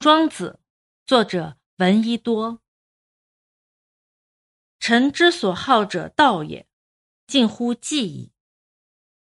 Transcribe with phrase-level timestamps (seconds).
[0.00, 0.58] 庄子，
[1.04, 2.62] 作者闻一多。
[4.78, 6.66] 臣之所好者道也，
[7.26, 8.32] 近乎记矣。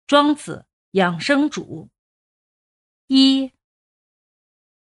[0.06, 1.90] 庄子养生主。
[3.08, 3.54] 一，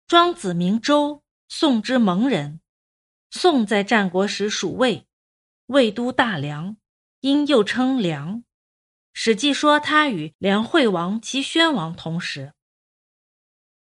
[0.09, 2.61] 庄子名周，宋之蒙人。
[3.31, 5.07] 宋在战国时属魏，
[5.67, 6.77] 魏都大梁，
[7.21, 8.43] 因又称梁。
[9.13, 12.55] 史记说他与梁惠王、齐宣王同时。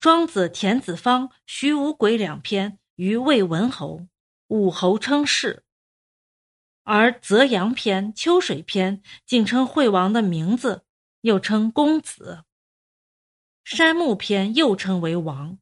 [0.07, 4.07] 庄子《田子方》《徐无鬼》两篇于魏文侯，
[4.47, 5.63] 武侯称氏；
[6.83, 10.85] 而《泽阳篇》《秋水篇》竟称惠王的名字，
[11.19, 12.45] 又称公子。
[13.69, 15.59] 《山木篇》又称为王，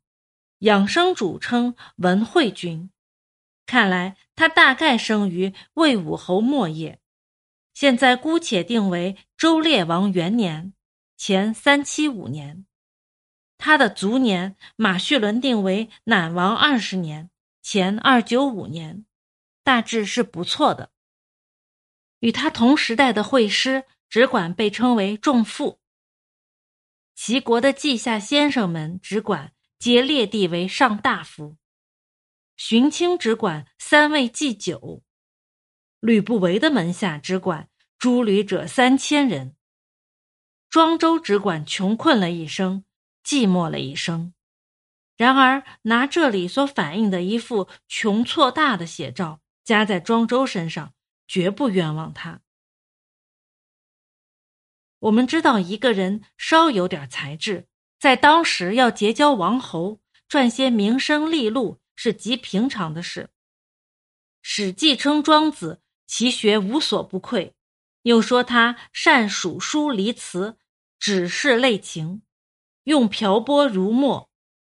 [0.60, 2.92] 养生主称文惠君。
[3.66, 7.00] 看来他大概生于魏武侯末叶，
[7.74, 10.76] 现在姑且定为周烈王元年
[11.18, 12.68] （前三七五年）。
[13.58, 17.30] 他的卒年，马叙伦定为赧王二十年
[17.62, 19.06] （前二九五年），
[19.64, 20.92] 大致是不错的。
[22.20, 25.82] 与他同时代的会师只管被称为仲父。
[27.14, 31.58] 齐国的稷下先生们只管皆列地为上大夫。
[32.56, 35.04] 荀卿只管三位祭酒。
[36.00, 39.58] 吕不韦的门下只管诸吕者三千人。
[40.70, 42.85] 庄周只管穷困了一生。
[43.26, 44.34] 寂寞了一生，
[45.18, 50.94] 然而拿这里所反映的一副穷错大的写照加在庄周身上，
[51.28, 52.42] 绝不冤枉他。
[55.00, 57.68] 我们知道，一个人稍有点才智，
[58.00, 63.24] 在当时要结交王侯，赚些名声利禄是极平常的事。
[64.42, 67.56] 《史记》称庄子其学无所不愧，
[68.04, 70.58] 又说他善数书离词，
[71.00, 72.22] 只是类情。
[72.86, 74.30] 用瓢泼如墨，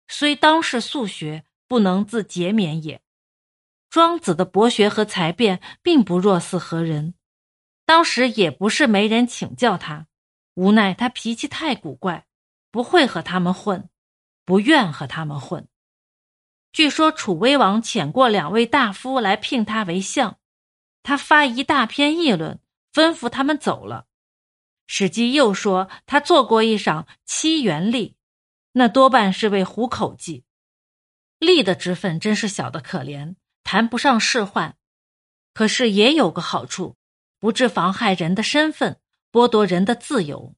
[0.08, 3.02] 虽当世素学，不能自节勉也。
[3.90, 7.14] 庄子的博学和才辩，并不弱似何人。
[7.86, 10.08] 当时也不是没人请教他，
[10.56, 12.25] 无奈他脾气太古怪，
[12.72, 13.90] 不会和他们混，
[14.44, 15.68] 不愿和他们混。
[16.72, 20.38] 据说楚威王遣过两位大夫来聘他为相，
[21.03, 22.59] 他发一大篇议论，
[22.92, 24.08] 吩咐他们走了。
[24.91, 28.16] 史记又说，他做过一赏七元吏，
[28.72, 30.45] 那多半是为糊口计。
[31.39, 34.73] 吏的职分真是小的可怜，谈不上仕宦，
[35.53, 36.97] 可是也有个好处，
[37.38, 39.00] 不致妨害人的身份，
[39.31, 40.55] 剥夺人的自由。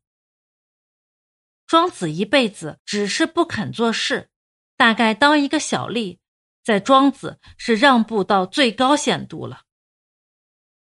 [1.67, 4.29] 庄子一辈子只是不肯做事，
[4.77, 6.19] 大概当一个小吏，
[6.63, 9.63] 在庄子是让步到最高限度了。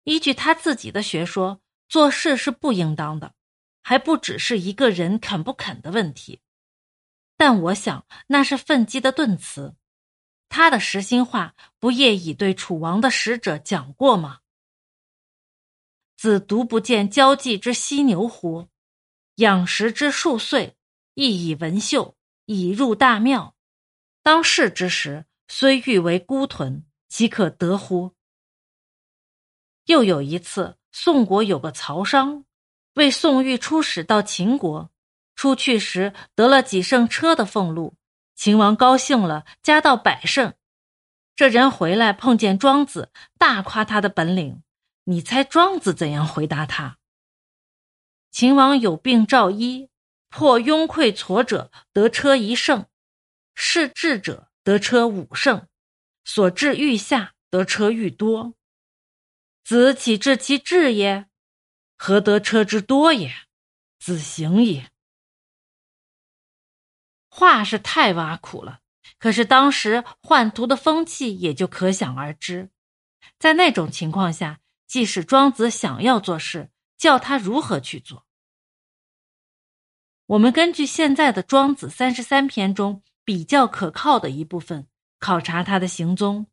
[0.05, 1.61] 依据他自己的学说。
[1.89, 3.35] 做事是不应当的，
[3.83, 6.41] 还不只是一个人肯不肯的问题。
[7.37, 9.77] 但我想那是愤激的顿词。
[10.49, 14.41] 他的实心话不也已对楚王的使者讲过吗？
[16.17, 18.69] 子独不见交际之犀牛乎？
[19.37, 20.77] 养食之数岁，
[21.15, 23.57] 亦以文秀，以入大庙。
[24.23, 28.15] 当世之时，虽欲为孤豚，岂可得乎？
[29.87, 30.79] 又有一次。
[30.97, 32.45] 宋国有个曹商，
[32.95, 34.93] 为宋玉出使到秦国，
[35.35, 37.97] 出去时得了几胜车的俸禄，
[38.37, 40.55] 秦王高兴了，加到百胜。
[41.35, 44.63] 这人回来碰见庄子，大夸他的本领。
[45.03, 46.99] 你猜庄子怎样回答他？
[48.31, 49.91] 秦王有病召医，
[50.31, 52.87] 破庸溃痤者得车一胜，
[53.57, 55.67] 是智者得车五胜，
[56.25, 58.55] 所至愈下得车愈多。
[59.65, 61.27] 子岂知其志也？
[61.97, 63.33] 何得车之多也？
[63.99, 64.91] 子行也。
[67.31, 68.81] 话是太挖苦了，
[69.19, 72.69] 可是当时宦途的风气也就可想而知。
[73.39, 78.27] 在那种情况下，即使庄子想要做事，叫他如何去做？
[80.27, 84.87] 我们根据现在的《庄子》三十三篇中比较可靠的一部分，
[85.19, 86.49] 考察他的行踪，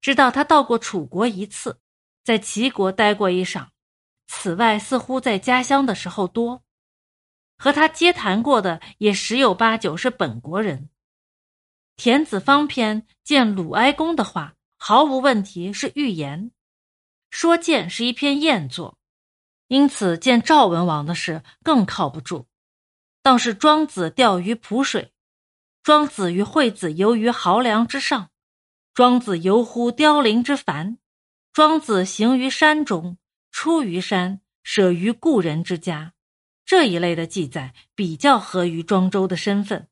[0.00, 1.78] 知道他到过楚国一次。
[2.24, 3.68] 在齐国待过一晌，
[4.26, 6.62] 此外似乎在家乡的时候多，
[7.58, 10.88] 和他接谈过的也十有八九是本国人。
[11.96, 16.50] 田子方篇见鲁哀公的话，毫无问题是预言；
[17.30, 18.96] 说见是一篇谚作，
[19.68, 22.48] 因此见赵文王的事更靠不住。
[23.22, 25.12] 倒是庄子钓鱼濮水，
[25.82, 28.30] 庄子与惠子游于濠梁之上，
[28.94, 30.96] 庄子游乎凋零之繁。
[31.54, 33.16] 庄子行于山中，
[33.52, 36.12] 出于山，舍于故人之家，
[36.66, 39.86] 这一类的记载比较合于庄周的身份。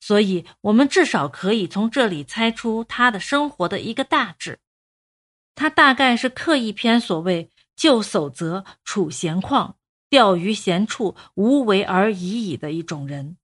[0.00, 4.60] 所以我们至少可以从这里猜出他的生活的一个大致。
[5.54, 9.76] 他大概是刻意篇所谓“就守则，处闲旷，
[10.10, 13.38] 钓于闲处，无为而已矣”的一种人。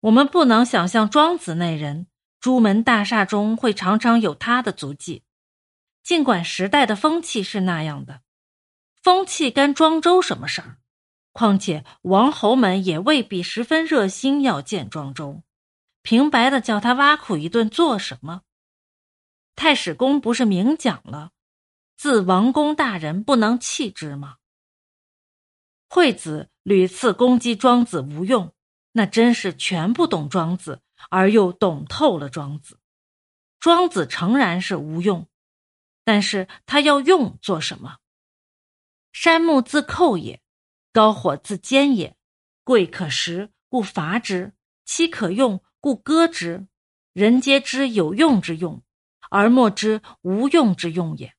[0.00, 2.08] 我们不能想象庄子那人，
[2.40, 5.22] 朱门大厦中会常常有他的足迹。
[6.02, 8.22] 尽管时代的风气是那样的，
[9.02, 10.78] 风气干庄周什么事儿？
[11.32, 15.42] 况且王侯们也未必十分热心要见庄周，
[16.02, 18.42] 平白的叫他挖苦一顿做什么？
[19.54, 21.32] 太史公不是明讲了，
[21.96, 24.36] 自王公大人不能弃之吗？
[25.88, 28.52] 惠子屡次攻击庄子无用。
[28.92, 30.80] 那真是全不懂庄子，
[31.10, 32.80] 而又懂透了庄子。
[33.60, 35.28] 庄子诚然是无用，
[36.08, 37.98] 但是他要用做什么？
[39.12, 40.40] 山木自寇也，
[40.90, 42.16] 高火自坚也。
[42.64, 44.52] 贵可食，故伐之；
[44.86, 46.66] 妻可用，故割之。
[47.12, 48.82] 人皆知有用之用，
[49.28, 51.34] 而莫知无用之用也。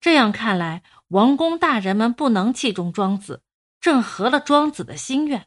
[0.00, 3.44] 这样看来，王公大人们不能器重庄子，
[3.80, 5.46] 正合了庄子的心愿。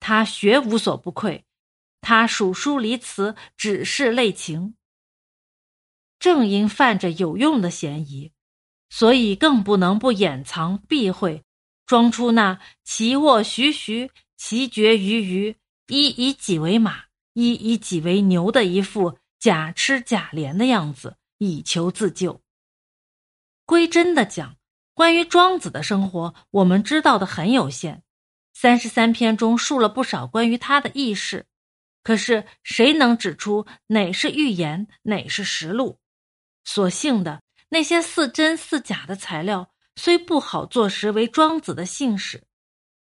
[0.00, 1.44] 他学无所不愧，
[2.00, 4.76] 他数书离词，只是类情。
[6.22, 8.30] 正因犯着有用的嫌疑，
[8.88, 11.42] 所以更不能不掩藏避讳，
[11.84, 15.56] 装出那其卧徐徐，其绝于鱼，
[15.88, 22.40] 一以己为马，一以己为牛的一副假痴假怜的样子，以求自救。
[23.66, 24.54] 归真的讲，
[24.94, 28.04] 关于庄子的生活，我们知道的很有限。
[28.54, 31.46] 三十三篇中述了不少关于他的轶事，
[32.04, 35.98] 可是谁能指出哪是寓言，哪是实录？
[36.64, 42.44] 所幸的那些似真似假的材料，虽不好坐实为庄子的信史，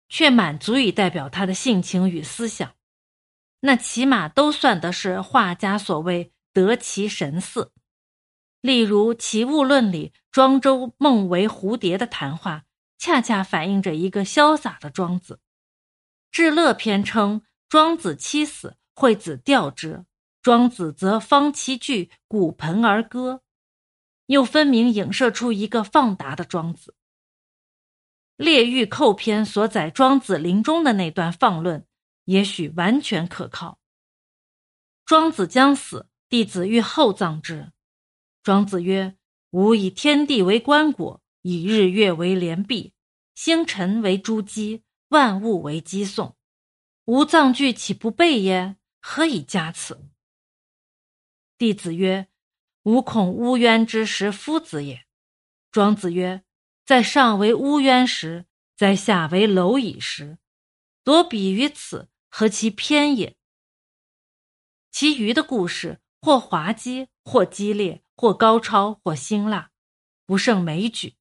[0.08, 2.74] 却满足以代表他的性情与思想。
[3.60, 7.72] 那起码都算得是画家所谓得其神似。
[8.60, 12.64] 例如《齐物论》里庄周梦为蝴蝶的谈话。
[12.96, 15.40] 恰恰反映着一个潇洒的庄子。
[16.30, 20.06] 至乐篇称庄子妻死，惠子吊之，
[20.40, 23.42] 庄子则方其句，鼓盆而歌，
[24.26, 26.94] 又分明影射出一个放达的庄子。
[28.36, 31.86] 列御寇篇所载庄子临终的那段放论，
[32.24, 33.78] 也许完全可靠。
[35.04, 37.72] 庄子将死，弟子欲厚葬之。
[38.42, 39.16] 庄子曰
[39.50, 42.92] ：“吾以天地为棺椁，以日月为连璧。”
[43.34, 46.36] 星辰为珠玑，万物为击颂，
[47.06, 48.76] 吾葬具岂不备耶？
[49.00, 50.08] 何以加此？
[51.58, 52.28] 弟子曰
[52.84, 55.04] ：“吾恐乌渊之食夫子也。”
[55.70, 56.44] 庄子曰
[56.86, 58.46] ：“在上为乌渊食，
[58.76, 60.38] 在下为蝼蚁食，
[61.02, 63.36] 夺彼于此，何其偏也？”
[64.92, 69.70] 其余的故事，或滑稽，或激烈，或高超，或辛辣，
[70.24, 71.16] 不胜枚举。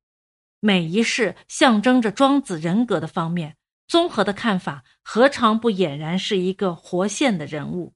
[0.60, 3.58] 每一事象征着庄子人格的方面，
[3.88, 7.96] 综合的看法，何尝不俨然是一个活现的人物？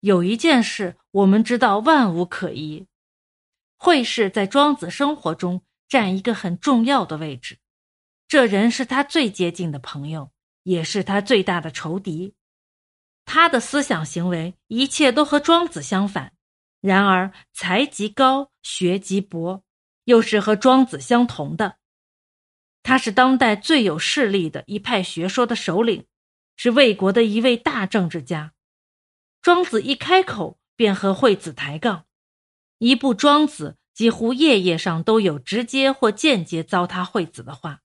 [0.00, 2.86] 有一件事，我们知道万无可疑，
[3.76, 7.58] 惠氏在庄子生活中占一个很重要的位置。
[8.26, 10.32] 这人是他最接近的朋友，
[10.62, 12.34] 也是他最大的仇敌。
[13.26, 16.32] 他的思想行为，一切都和庄子相反，
[16.80, 19.62] 然而才极高，学极博。
[20.04, 21.76] 又是和庄子相同的，
[22.82, 26.06] 他是当代最有势力的一派学说的首领，
[26.56, 28.52] 是魏国的一位大政治家。
[29.40, 32.06] 庄子一开口便和惠子抬杠，
[32.78, 37.80] 一部《庄子》几乎页页上都有直接或间接糟蹋惠子的话。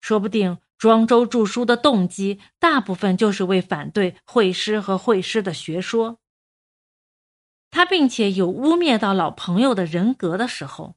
[0.00, 6.18] 说不定庄周著书的动机，大部分就是为反对惠师和惠师的学说。
[7.70, 10.96] 他并且有污蔑到老朋友的人格的时候。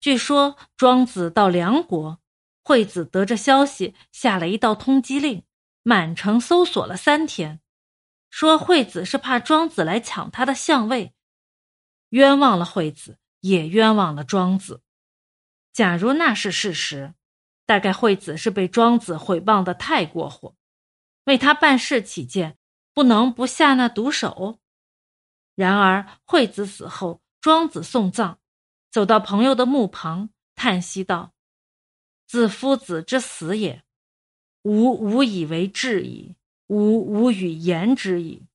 [0.00, 2.20] 据说庄子到梁国，
[2.64, 5.44] 惠子得着消息，下了一道通缉令，
[5.82, 7.60] 满城搜索了三天，
[8.30, 11.12] 说惠子是怕庄子来抢他的相位，
[12.10, 14.82] 冤枉了惠子，也冤枉了庄子。
[15.72, 17.14] 假如那是事实，
[17.66, 20.56] 大概惠子是被庄子毁谤的太过火，
[21.24, 22.56] 为他办事起见，
[22.94, 24.60] 不能不下那毒手。
[25.54, 28.38] 然而惠子死后，庄子送葬。
[28.90, 31.32] 走到朋友的墓旁，叹息道
[32.26, 33.84] ：“自夫子之死也，
[34.62, 36.34] 吾无以为治矣，
[36.70, 38.46] 吾无与言之矣。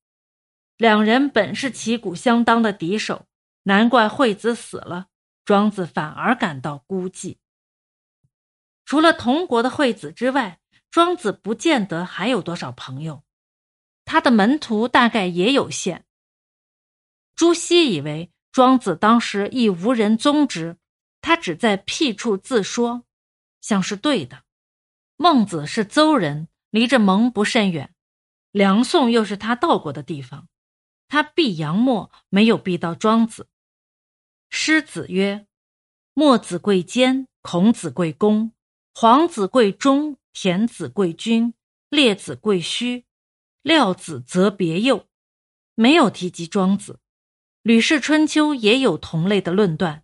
[0.78, 3.26] 两人本是旗鼓相当的敌手，
[3.64, 5.08] 难怪惠子死了，
[5.44, 7.36] 庄子反而感到孤寂。
[8.86, 13.22] 除了同国的惠子之外，庄子不见得还有多少朋友。
[14.06, 16.06] 他的门徒大概也有限。
[17.34, 20.78] 朱熹以为庄子当时亦无人宗之，
[21.20, 23.04] 他只在僻处自说，
[23.60, 24.44] 像是对的。
[25.16, 27.92] 孟子是邹人，离着蒙不甚远，
[28.56, 30.48] 梁宋又是他到过的地方，
[31.08, 33.48] 他避杨墨没有避到庄子。
[34.48, 35.46] 诗子曰
[36.14, 38.52] ：“墨子贵坚，孔子贵公，
[38.94, 41.52] 黄子贵忠，田子贵君，
[41.90, 43.04] 列子贵虚，
[43.60, 45.06] 廖子则别幼。”
[45.76, 46.94] 没有提及庄子。
[47.60, 50.02] 《吕氏春秋》也有同类的论断，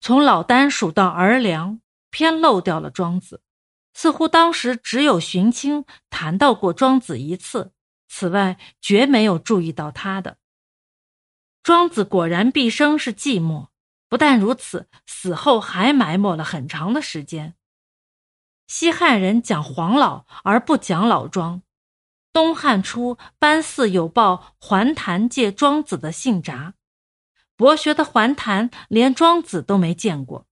[0.00, 3.44] 从老聃数到儿良，偏漏掉了庄子。
[3.92, 7.72] 似乎当时只有荀卿谈到过庄子一次，
[8.08, 10.38] 此外绝没有注意到他的。
[11.62, 13.68] 庄子果然毕生是寂寞，
[14.08, 17.54] 不但如此，死后还埋没了很长的时间。
[18.66, 21.62] 西汉人讲黄老而不讲老庄。
[22.32, 26.74] 东汉初，班嗣有报桓谭借庄子的信札，
[27.56, 30.46] 博学的桓谭连庄子都没见过。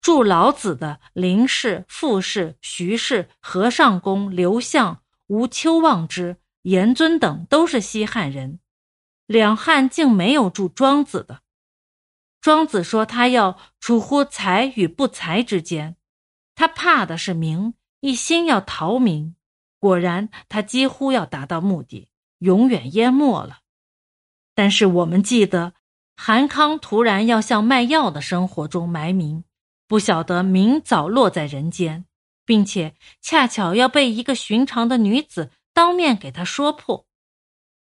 [0.00, 8.60] 著老子的林氏、傅氏、徐氏、何尚公、刘向、吴丘望之、严尊等都是西汉人，
[9.26, 11.40] 两汉竟没有著庄子的。
[12.40, 15.96] 庄子说他要处乎才与不才之间，
[16.54, 19.34] 他怕的是名，一心要逃名。
[19.80, 23.58] 果然，他几乎要达到目的，永远淹没了。
[24.54, 25.74] 但是我们记得，
[26.16, 29.44] 韩康突然要向卖药的生活中埋名，
[29.88, 32.04] 不晓得明早落在人间，
[32.44, 37.06] 并且恰巧要被一个寻常的女子当面给他说破。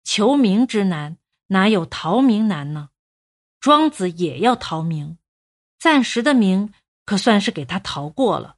[0.02, 2.90] 求名之难，哪有逃名难呢？
[3.60, 5.18] 庄子也要逃名，
[5.78, 6.74] 暂时的名
[7.06, 8.56] 可算是给他逃过了。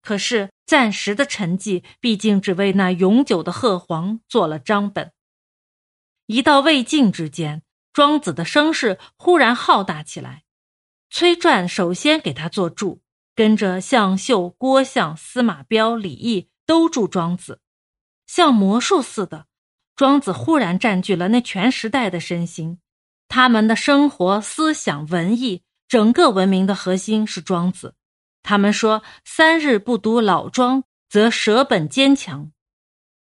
[0.00, 5.12] 可是暂时的沉寂，毕竟只为那永久的鹤凰做了章本。
[6.26, 10.43] 一到魏晋之间，庄子的声势忽然浩大起来。
[11.10, 13.00] 崔传首先给他做注，
[13.34, 17.60] 跟着向秀、郭象、司马彪、李毅都注庄子，
[18.26, 19.46] 像魔术似的，
[19.94, 22.80] 庄子忽然占据了那全时代的身心。
[23.28, 27.94] 他们的生活、思想、文艺，整个文明的核心是庄子。
[28.42, 32.52] 他们说：“三日不读老庄，则舍本坚强。”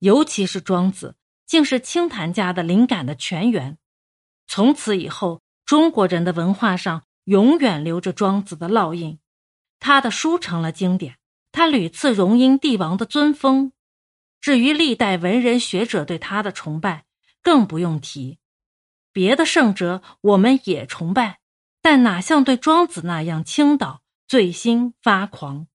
[0.01, 1.17] 尤其是庄子，
[1.47, 3.79] 竟是清谈家的灵感的泉源。
[4.47, 9.19] 从此以后，中国人的文化上永远留着庄子的烙印。
[9.81, 11.17] 他的书成了经典，
[11.53, 13.73] 他屡次荣膺帝王的尊封。
[14.41, 17.05] 至于历代文人学者对他的崇拜，
[17.43, 18.39] 更不用提。
[19.13, 21.41] 别的圣哲我们也崇拜，
[21.81, 24.03] 但哪像对庄子那样倾倒。
[24.27, 25.67] 醉心发狂。